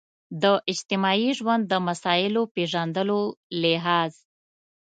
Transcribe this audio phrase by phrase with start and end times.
[0.43, 3.21] د اجتماعي ژوند د مسایلو پېژندلو
[3.61, 4.13] لحاظ.